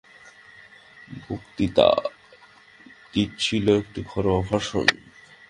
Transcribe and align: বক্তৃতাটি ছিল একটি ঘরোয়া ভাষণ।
বক্তৃতাটি 1.25 3.21
ছিল 3.37 3.65
একটি 3.81 3.99
ঘরোয়া 4.07 4.41
ভাষণ। 4.49 4.87